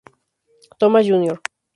[0.79, 1.37] Thomas Jr.